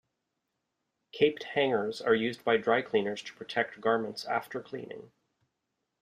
Caped 1.11 1.43
hangers 1.43 2.01
are 2.01 2.15
used 2.15 2.43
by 2.43 2.57
dry 2.57 2.81
cleaners 2.81 3.21
to 3.21 3.35
protect 3.35 3.79
garments 3.79 4.25
after 4.25 4.59
cleaning. 4.59 5.11